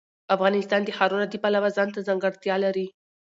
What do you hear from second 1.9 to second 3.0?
ځانګړتیا لري.